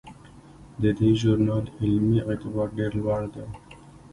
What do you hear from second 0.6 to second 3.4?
د دې ژورنال علمي اعتبار ډیر لوړ